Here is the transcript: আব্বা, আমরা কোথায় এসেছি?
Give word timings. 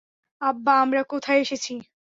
আব্বা, 0.41 0.73
আমরা 0.83 1.01
কোথায় 1.03 1.39
এসেছি? 1.39 1.73